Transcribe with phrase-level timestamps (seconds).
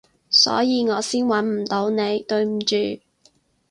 [0.31, 2.75] 所以我先搵唔到你，對唔住